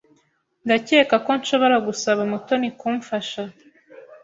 [0.65, 3.41] Ndakeka ko nshobora gusaba Mutoni kumfasha.